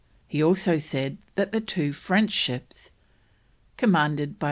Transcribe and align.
He 0.27 0.41
also 0.41 0.79
said 0.79 1.17
that 1.35 1.67
two 1.67 1.93
French 1.93 2.31
ships, 2.31 2.89
commanded 3.77 4.29
by 4.29 4.33
M. 4.33 4.37